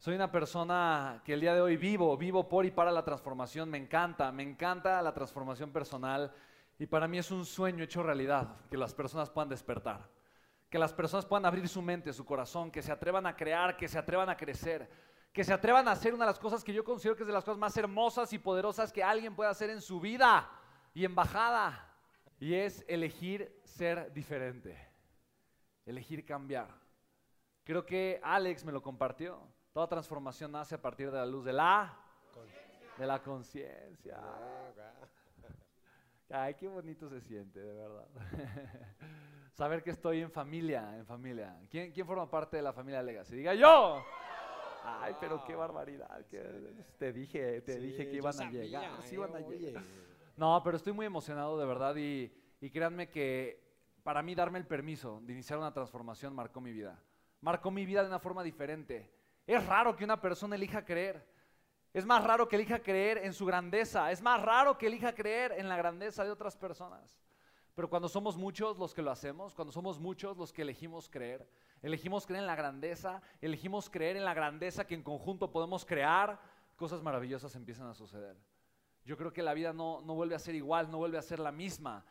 [0.00, 3.68] Soy una persona que el día de hoy vivo, vivo por y para la transformación.
[3.68, 6.32] Me encanta, me encanta la transformación personal.
[6.78, 10.08] Y para mí es un sueño hecho realidad, que las personas puedan despertar.
[10.70, 13.88] Que las personas puedan abrir su mente, su corazón, que se atrevan a crear, que
[13.88, 14.90] se atrevan a crecer,
[15.34, 17.34] que se atrevan a hacer una de las cosas que yo considero que es de
[17.34, 20.50] las cosas más hermosas y poderosas que alguien puede hacer en su vida
[20.94, 21.94] y embajada.
[22.38, 24.78] Y es elegir ser diferente,
[25.84, 26.74] elegir cambiar.
[27.64, 29.59] Creo que Alex me lo compartió.
[29.72, 31.96] Toda transformación nace a partir de la luz de la
[32.98, 34.18] de la conciencia.
[36.28, 38.06] Ay, qué bonito se siente, de verdad.
[39.52, 41.56] Saber que estoy en familia, en familia.
[41.70, 43.36] ¿Quién, ¿Quién, forma parte de la familia Legacy?
[43.36, 44.04] Diga yo.
[44.84, 46.24] Ay, pero qué barbaridad.
[46.98, 49.02] te dije, te dije que iban a llegar.
[49.02, 49.82] Sí iban a llegar.
[50.36, 53.62] No, pero estoy muy emocionado de verdad y, y créanme que
[54.02, 57.02] para mí darme el permiso de iniciar una transformación marcó mi vida.
[57.40, 59.19] Marcó mi vida de una forma diferente.
[59.50, 61.26] Es raro que una persona elija creer.
[61.92, 64.12] Es más raro que elija creer en su grandeza.
[64.12, 67.18] Es más raro que elija creer en la grandeza de otras personas.
[67.74, 71.48] Pero cuando somos muchos los que lo hacemos, cuando somos muchos los que elegimos creer,
[71.82, 76.38] elegimos creer en la grandeza, elegimos creer en la grandeza que en conjunto podemos crear,
[76.76, 78.36] cosas maravillosas empiezan a suceder.
[79.04, 81.40] Yo creo que la vida no, no vuelve a ser igual, no vuelve a ser
[81.40, 82.04] la misma.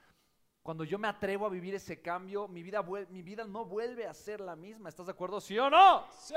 [0.62, 4.14] Cuando yo me atrevo a vivir ese cambio, mi vida, mi vida no vuelve a
[4.14, 4.90] ser la misma.
[4.90, 5.40] ¿Estás de acuerdo?
[5.40, 6.06] ¿Sí o no?
[6.12, 6.36] Sí.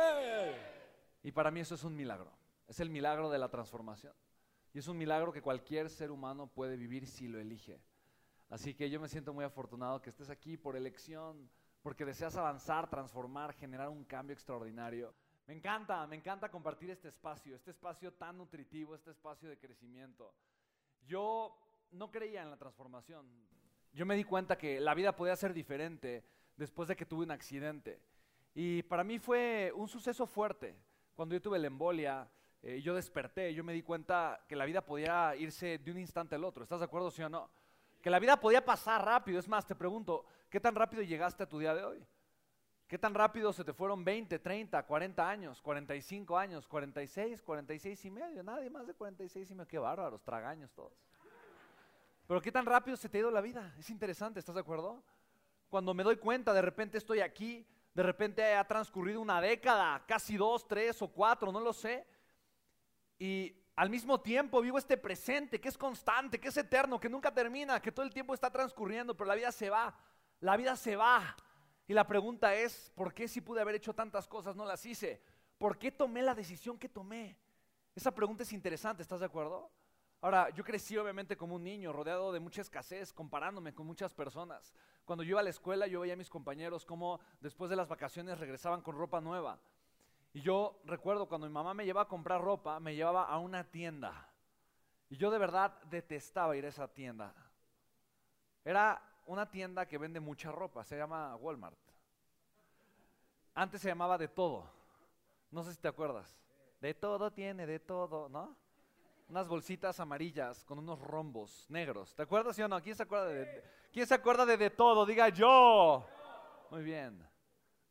[1.22, 2.32] Y para mí eso es un milagro.
[2.66, 4.14] Es el milagro de la transformación.
[4.74, 7.80] Y es un milagro que cualquier ser humano puede vivir si lo elige.
[8.48, 11.50] Así que yo me siento muy afortunado que estés aquí por elección,
[11.82, 15.14] porque deseas avanzar, transformar, generar un cambio extraordinario.
[15.46, 20.32] Me encanta, me encanta compartir este espacio, este espacio tan nutritivo, este espacio de crecimiento.
[21.04, 21.58] Yo
[21.90, 23.26] no creía en la transformación.
[23.92, 26.24] Yo me di cuenta que la vida podía ser diferente
[26.56, 28.00] después de que tuve un accidente.
[28.54, 30.76] Y para mí fue un suceso fuerte.
[31.14, 32.28] Cuando yo tuve la embolia,
[32.62, 36.34] eh, yo desperté, yo me di cuenta que la vida podía irse de un instante
[36.34, 36.62] al otro.
[36.62, 37.50] ¿Estás de acuerdo, sí o no?
[38.00, 39.38] Que la vida podía pasar rápido.
[39.38, 42.06] Es más, te pregunto, ¿qué tan rápido llegaste a tu día de hoy?
[42.86, 48.10] ¿Qué tan rápido se te fueron 20, 30, 40 años, 45 años, 46, 46 y
[48.10, 48.42] medio?
[48.42, 49.66] Nadie más de 46 y medio.
[49.66, 50.92] Qué bárbaros, tragaños todos.
[52.26, 53.74] Pero qué tan rápido se te ha ido la vida.
[53.78, 55.02] Es interesante, ¿estás de acuerdo?
[55.70, 60.36] Cuando me doy cuenta, de repente estoy aquí, de repente ha transcurrido una década, casi
[60.36, 62.06] dos, tres o cuatro, no lo sé.
[63.18, 67.32] Y al mismo tiempo vivo este presente que es constante, que es eterno, que nunca
[67.32, 69.94] termina, que todo el tiempo está transcurriendo, pero la vida se va.
[70.40, 71.36] La vida se va.
[71.86, 75.22] Y la pregunta es, ¿por qué si pude haber hecho tantas cosas no las hice?
[75.58, 77.36] ¿Por qué tomé la decisión que tomé?
[77.94, 79.70] Esa pregunta es interesante, ¿estás de acuerdo?
[80.22, 84.72] Ahora, yo crecí obviamente como un niño, rodeado de mucha escasez, comparándome con muchas personas.
[85.04, 87.88] Cuando yo iba a la escuela, yo veía a mis compañeros cómo después de las
[87.88, 89.58] vacaciones regresaban con ropa nueva.
[90.32, 93.64] Y yo recuerdo cuando mi mamá me llevaba a comprar ropa, me llevaba a una
[93.64, 94.28] tienda.
[95.10, 97.34] Y yo de verdad detestaba ir a esa tienda.
[98.64, 101.76] Era una tienda que vende mucha ropa, se llama Walmart.
[103.54, 104.70] Antes se llamaba de todo.
[105.50, 106.38] No sé si te acuerdas.
[106.80, 108.61] De todo tiene, de todo, ¿no?
[109.32, 112.14] Unas bolsitas amarillas con unos rombos negros.
[112.14, 112.82] ¿Te acuerdas, sí o no?
[112.82, 115.06] ¿Quién se acuerda de, ¿quién se acuerda de, de todo?
[115.06, 116.06] Diga yo.
[116.70, 117.26] Muy bien.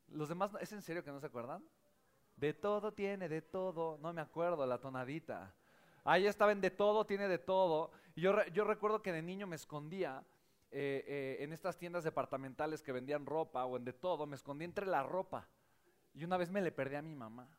[0.09, 1.65] ¿Los demás, es en serio que no se acuerdan?
[2.35, 3.97] De todo tiene, de todo.
[3.97, 5.51] No me acuerdo, la tonadita.
[6.03, 7.91] Ahí estaba en de todo, tiene de todo.
[8.15, 10.23] Yo, yo recuerdo que de niño me escondía
[10.69, 14.63] eh, eh, en estas tiendas departamentales que vendían ropa o en de todo, me escondí
[14.63, 15.47] entre la ropa.
[16.13, 17.49] Y una vez me le perdí a mi mamá.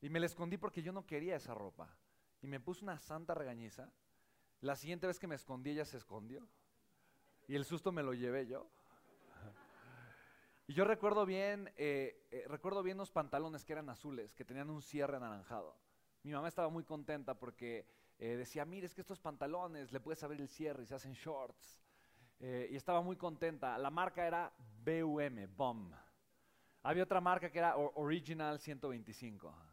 [0.00, 1.94] Y me la escondí porque yo no quería esa ropa
[2.42, 3.90] y me puso una santa regañiza.
[4.60, 6.46] La siguiente vez que me escondí, ella se escondió.
[7.48, 8.70] Y el susto me lo llevé yo.
[10.66, 14.70] Y yo recuerdo bien, eh, eh, recuerdo bien unos pantalones que eran azules, que tenían
[14.70, 15.76] un cierre anaranjado.
[16.22, 17.88] Mi mamá estaba muy contenta porque
[18.20, 21.12] eh, decía, mire, es que estos pantalones le puedes abrir el cierre y se hacen
[21.14, 21.82] shorts.
[22.38, 23.76] y estaba muy contenta.
[23.78, 24.52] La marca era
[24.84, 25.92] BUM, BOM.
[26.84, 29.69] Había otra marca que era Original 125.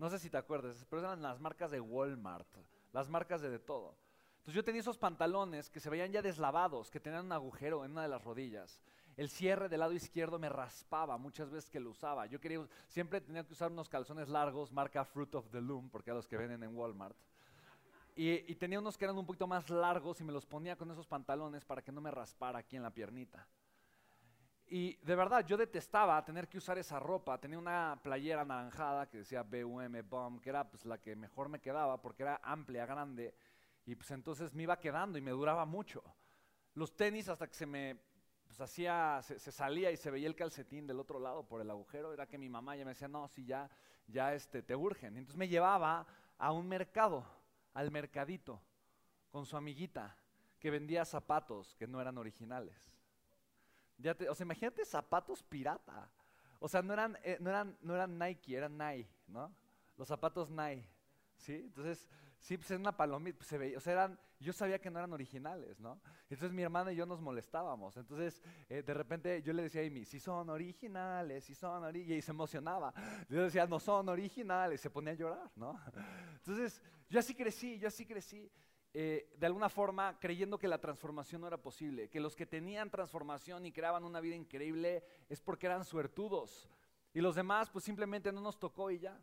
[0.00, 2.48] No sé si te acuerdas, pero eran las marcas de Walmart,
[2.94, 3.94] las marcas de de todo.
[4.38, 7.90] Entonces yo tenía esos pantalones que se veían ya deslavados, que tenían un agujero en
[7.90, 8.80] una de las rodillas.
[9.18, 12.24] El cierre del lado izquierdo me raspaba muchas veces que lo usaba.
[12.24, 12.38] Yo
[12.88, 16.26] siempre tenía que usar unos calzones largos, marca Fruit of the Loom, porque a los
[16.26, 17.18] que venden en Walmart.
[18.16, 20.90] Y, y, tenía unos que eran un poquito más largos y me los ponía con
[20.90, 23.46] esos pantalones para que no me raspara aquí en la piernita.
[24.72, 27.40] Y de verdad, yo detestaba tener que usar esa ropa.
[27.40, 31.60] Tenía una playera anaranjada que decía BUM, BOM, que era pues, la que mejor me
[31.60, 33.34] quedaba porque era amplia, grande.
[33.84, 36.04] Y pues entonces me iba quedando y me duraba mucho.
[36.74, 37.98] Los tenis hasta que se me
[38.46, 42.12] pues hacía, se, salía y se veía el calcetín del otro lado por el agujero,
[42.12, 43.70] era que mi mamá ya me decía, no, si ya,
[44.06, 45.16] ya este, te urgen.
[45.16, 46.06] Entonces me llevaba
[46.36, 47.24] a un mercado,
[47.74, 48.60] al mercadito,
[49.30, 50.16] con su amiguita,
[50.58, 52.99] que vendía zapatos que no eran originales.
[54.00, 56.10] Ya o sea, imagínate zapatos pirata.
[56.58, 59.54] O sea, no eran, eh, no eran, no eran Nike, eran Nike, ¿no?
[59.96, 60.88] Los zapatos Nike,
[61.36, 61.54] ¿sí?
[61.54, 62.06] Entonces,
[62.38, 64.98] sí, pues era una palomita, pues, se veía, o sea, eran, yo sabía que no
[64.98, 66.00] eran originales, ¿no?
[66.22, 67.96] Entonces mi hermana y yo nos molestábamos.
[67.96, 72.18] Entonces, eh, de repente yo le decía a Amy, si son originales, si son originales,
[72.18, 72.92] y se emocionaba.
[73.28, 75.78] Yo decía, no son originales, se ponía a llorar, ¿no?
[76.36, 78.50] Entonces, yo así crecí, yo así crecí.
[78.92, 82.90] Eh, de alguna forma creyendo que la transformación no era posible, que los que tenían
[82.90, 86.68] transformación y creaban una vida increíble es porque eran suertudos
[87.14, 89.16] y los demás pues simplemente no nos tocó y ya.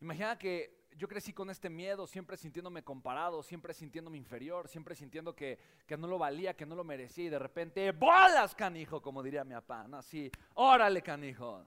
[0.00, 5.34] Imagina que yo crecí con este miedo, siempre sintiéndome comparado, siempre sintiéndome inferior, siempre sintiendo
[5.34, 5.58] que,
[5.98, 9.00] no lo valía, que no lo merecía y de repente, ¡bolas, canijo!
[9.02, 9.86] Como diría mi papá.
[9.92, 11.64] Así, ¡órale, canijo!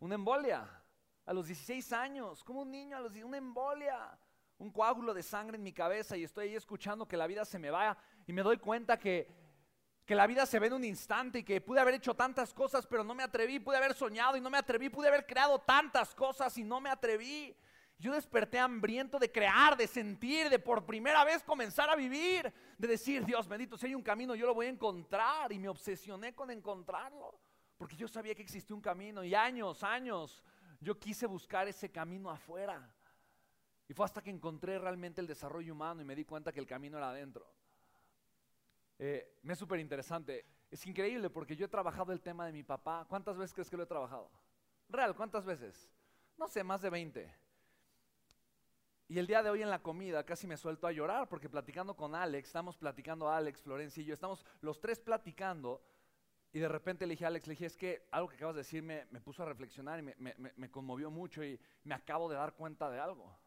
[0.00, 0.82] Una embolia.
[1.26, 4.16] A los 16 años, como un niño a los una embolia,
[4.58, 7.58] un coágulo de sangre en mi cabeza y estoy ahí escuchando que la vida se
[7.58, 9.28] me vaya y me doy cuenta que,
[10.04, 12.86] que la vida se ve en un instante y que pude haber hecho tantas cosas
[12.86, 16.14] pero no me atreví, pude haber soñado y no me atreví, pude haber creado tantas
[16.14, 17.54] cosas y no me atreví.
[17.98, 22.88] Yo desperté hambriento de crear, de sentir, de por primera vez comenzar a vivir, de
[22.88, 25.50] decir, Dios bendito, si hay un camino, yo lo voy a encontrar.
[25.50, 27.40] Y me obsesioné con encontrarlo,
[27.78, 29.24] porque yo sabía que existía un camino.
[29.24, 30.44] Y años, años,
[30.78, 32.86] yo quise buscar ese camino afuera.
[33.88, 36.66] Y fue hasta que encontré realmente el desarrollo humano y me di cuenta que el
[36.66, 37.46] camino era adentro.
[38.98, 40.44] Eh, me es súper interesante.
[40.70, 43.06] Es increíble porque yo he trabajado el tema de mi papá.
[43.08, 44.30] ¿Cuántas veces crees que lo he trabajado?
[44.88, 45.88] Real, ¿cuántas veces?
[46.36, 47.34] No sé, más de 20.
[49.08, 51.94] Y el día de hoy en la comida casi me suelto a llorar porque platicando
[51.94, 55.80] con Alex, estamos platicando Alex, Florencia y yo, estamos los tres platicando
[56.52, 58.60] y de repente le dije a Alex, le dije, es que algo que acabas de
[58.60, 62.90] decir me, puso a reflexionar y me, conmovió mucho y me acabo de dar cuenta
[62.90, 63.38] de algo.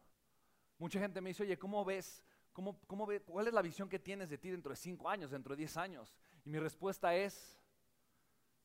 [0.79, 2.23] Mucha gente me dice, oye, ¿cómo ves?
[2.51, 5.29] ¿Cómo, cómo ve, ¿Cuál es la visión que tienes de ti dentro de cinco años,
[5.29, 6.15] dentro de diez años?
[6.43, 7.61] Y mi respuesta es,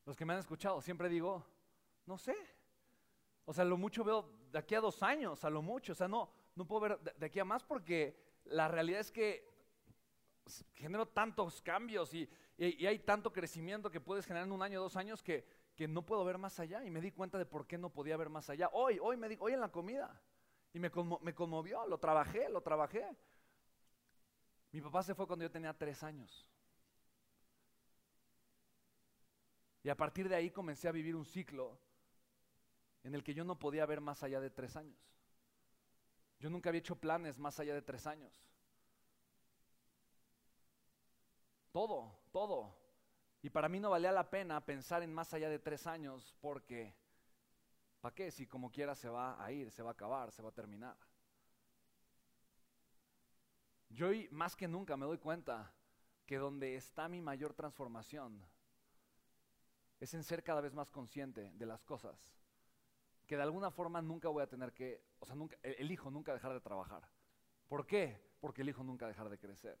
[0.05, 1.45] los que me han escuchado, siempre digo,
[2.05, 2.35] no sé.
[3.45, 5.91] O sea, lo mucho veo de aquí a dos años, a lo mucho.
[5.91, 9.53] O sea, no, no puedo ver de, aquí a más porque la realidad es que
[10.73, 15.21] genero tantos cambios y, hay tanto crecimiento que puedes generar en un año, dos años
[15.21, 15.45] que,
[15.89, 16.83] no puedo ver más allá.
[16.85, 18.69] Y me di cuenta de por qué no podía ver más allá.
[18.71, 20.21] Hoy, hoy me di, hoy en la comida.
[20.75, 20.91] Y me,
[21.21, 23.07] me conmovió, lo trabajé, lo trabajé.
[24.73, 26.45] Mi papá se fue cuando yo tenía tres años.
[29.83, 31.79] Y a partir de ahí comencé a vivir un ciclo
[33.03, 34.99] en el que yo no podía ver más allá de tres años.
[36.39, 38.37] Yo nunca había hecho planes más allá de tres años.
[41.71, 42.77] Todo, todo.
[43.41, 46.93] Y para mí no valía la pena pensar en más allá de tres años porque,
[48.05, 48.29] ¿para qué?
[48.29, 50.95] Si como quiera se va a ir, se va a acabar, se va a terminar.
[53.89, 55.73] Yo hoy más que nunca me doy cuenta
[56.27, 58.45] que donde está mi mayor transformación
[59.99, 62.37] es en ser cada vez más consciente de las cosas
[63.25, 66.53] que de alguna forma nunca voy a tener que, o sea, nunca, elijo nunca dejar
[66.53, 67.09] de trabajar.
[67.67, 68.21] ¿Por qué?
[68.39, 69.79] Porque elijo nunca dejar de crecer.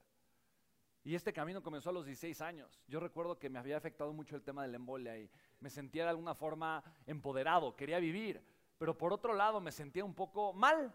[1.05, 2.81] Y este camino comenzó a los 16 años.
[2.87, 5.29] Yo recuerdo que me había afectado mucho el tema de la embolia y
[5.59, 8.43] me sentía de alguna forma empoderado, quería vivir,
[8.79, 10.91] pero por otro lado me sentía un poco mal.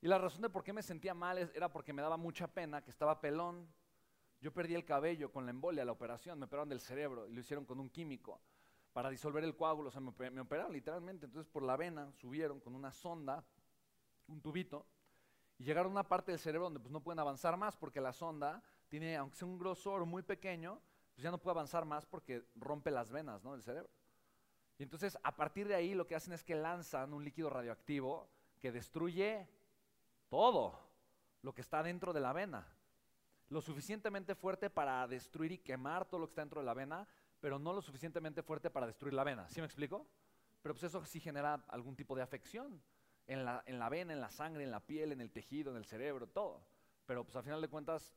[0.00, 2.82] Y la razón de por qué me sentía mal era porque me daba mucha pena,
[2.82, 3.72] que estaba pelón.
[4.40, 7.40] Yo perdí el cabello con la embolia, la operación, me operaron del cerebro y lo
[7.40, 8.40] hicieron con un químico
[8.92, 12.74] para disolver el coágulo, o sea, me, operaron literalmente, entonces por la vena subieron con
[12.74, 13.44] una sonda,
[14.26, 14.84] un tubito,
[15.58, 18.12] y llegaron a una parte del cerebro donde pues no pueden avanzar más porque la
[18.12, 20.80] sonda tiene, aunque sea un grosor muy pequeño,
[21.14, 23.52] pues ya no puede avanzar más porque rompe las venas ¿no?
[23.52, 23.90] del cerebro.
[24.78, 28.28] Y entonces a partir de ahí lo que hacen es que lanzan un líquido radioactivo
[28.60, 29.48] que destruye
[30.28, 30.78] todo
[31.42, 32.66] lo que está dentro de la vena.
[33.48, 37.08] Lo suficientemente fuerte para destruir y quemar todo lo que está dentro de la vena,
[37.40, 39.48] pero no lo suficientemente fuerte para destruir la vena.
[39.48, 40.06] ¿Sí me explico?
[40.62, 42.82] Pero pues eso sí genera algún tipo de afección
[43.26, 45.76] en la, en la vena, en la sangre, en la piel, en el tejido, en
[45.76, 46.62] el cerebro, todo.
[47.06, 48.14] Pero pues al final de cuentas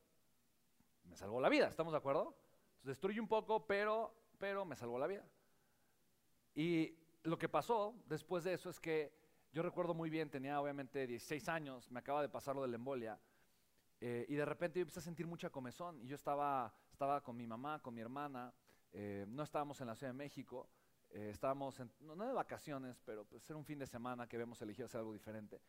[1.11, 2.37] me salvó la vida, ¿estamos de acuerdo?
[2.77, 5.25] Entonces destruye un poco, pero, pero me salvó la vida.
[6.55, 9.13] Y lo que pasó después de eso es que
[9.51, 12.75] yo recuerdo muy bien, tenía obviamente 16 años, me acaba de pasar lo de la
[12.75, 13.19] embolia,
[13.99, 17.35] eh, y de repente yo empecé a sentir mucha comezón, y yo estaba, estaba con
[17.35, 18.53] mi mamá, con mi hermana,
[18.93, 20.69] eh, no estábamos en la Ciudad de México,
[21.09, 24.61] eh, estábamos, en, no, de vacaciones, pero pues era un fin de semana que habíamos
[24.61, 25.59] elegido hacer algo diferente.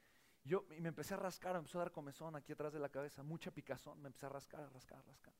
[0.45, 2.89] Yo y me empecé a rascar, me empezó a dar comezón aquí atrás de la
[2.89, 5.35] cabeza, mucha picazón, me empecé a rascar, a rascar, a rascar.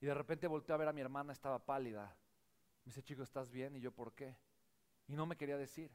[0.00, 2.04] Y de repente volteé a ver a mi hermana, estaba pálida.
[2.84, 3.74] Me dice, chico, ¿estás bien?
[3.76, 4.36] Y yo, ¿por qué?
[5.08, 5.90] Y no me quería decir.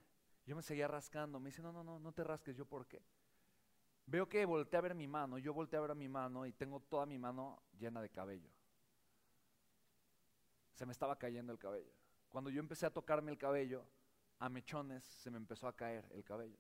[0.46, 1.40] Yo me seguía rascando.
[1.40, 2.56] Me dice, no, no, no, no te rasques.
[2.56, 3.02] Yo, ¿por qué?
[4.08, 5.38] Veo que volteé a ver mi mano.
[5.38, 8.50] Yo volteé a ver mi mano y tengo toda mi mano llena de cabello.
[10.74, 11.94] Se me estaba cayendo el cabello.
[12.28, 13.86] Cuando yo empecé a tocarme el cabello,
[14.40, 16.58] a mechones se me empezó a caer el cabello.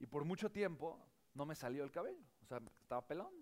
[0.00, 0.98] Y por mucho tiempo
[1.34, 2.24] no me salió el cabello.
[2.42, 3.32] O sea, estaba pelón.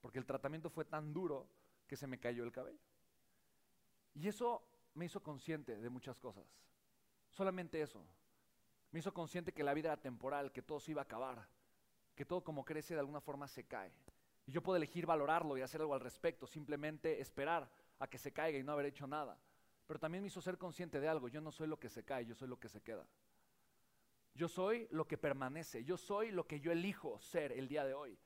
[0.00, 1.48] Porque el tratamiento fue tan duro
[1.86, 2.80] que se me cayó el cabello.
[4.14, 4.62] Y eso
[4.94, 6.44] me hizo consciente de muchas cosas.
[7.30, 8.04] Solamente eso.
[8.90, 11.46] Me hizo consciente que la vida era temporal, que todo se iba a acabar,
[12.14, 13.92] que todo como crece de alguna forma se cae.
[14.46, 18.32] Y yo puedo elegir valorarlo y hacer algo al respecto, simplemente esperar a que se
[18.32, 19.38] caiga y no haber hecho nada.
[19.86, 22.24] Pero también me hizo ser consciente de algo, yo no soy lo que se cae,
[22.24, 23.06] yo soy lo que se queda.
[24.38, 27.92] Yo soy lo que permanece, yo soy lo que yo elijo ser el día de
[27.92, 28.16] hoy.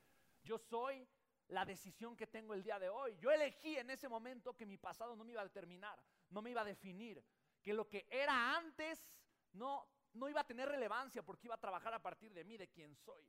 [0.43, 1.09] Yo soy
[1.49, 3.17] la decisión que tengo el día de hoy.
[3.19, 6.51] Yo elegí en ese momento que mi pasado no me iba a determinar, no me
[6.51, 7.25] iba a definir,
[7.63, 9.11] que lo que era antes
[9.53, 12.69] no, no iba a tener relevancia porque iba a trabajar a partir de mí, de
[12.69, 13.27] quién soy.